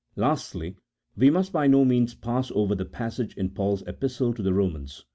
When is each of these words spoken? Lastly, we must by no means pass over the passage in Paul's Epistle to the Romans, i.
Lastly, 0.15 0.77
we 1.15 1.29
must 1.29 1.53
by 1.53 1.67
no 1.67 1.85
means 1.85 2.15
pass 2.15 2.51
over 2.55 2.73
the 2.73 2.85
passage 2.85 3.37
in 3.37 3.49
Paul's 3.51 3.83
Epistle 3.87 4.33
to 4.33 4.41
the 4.41 4.51
Romans, 4.51 5.05
i. 5.05 5.09